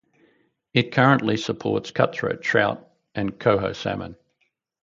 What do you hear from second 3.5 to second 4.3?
salmon.